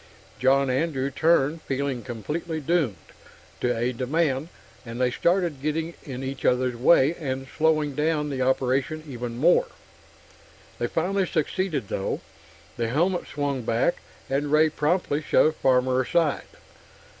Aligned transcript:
John 0.39 0.71
Andrew 0.71 1.11
turned, 1.11 1.61
feeling 1.61 2.01
completely 2.01 2.59
doomed, 2.59 2.95
to 3.59 3.77
aid 3.77 3.99
the 3.99 4.07
man, 4.07 4.49
and 4.83 4.99
they 4.99 5.11
started 5.11 5.61
getting 5.61 5.93
in 6.03 6.23
each 6.23 6.43
other's 6.43 6.75
way 6.75 7.13
and 7.19 7.45
slowing 7.55 7.93
down 7.93 8.31
the 8.31 8.41
operation 8.41 9.03
even 9.07 9.37
more. 9.37 9.67
They 10.79 10.87
finally 10.87 11.27
succeeded, 11.27 11.89
though; 11.89 12.21
the 12.77 12.87
helmet 12.87 13.27
swung 13.27 13.61
back, 13.61 13.97
and 14.27 14.51
Ray 14.51 14.69
promptly 14.69 15.21
shoved 15.21 15.57
Farmer 15.57 16.01
aside. 16.01 16.47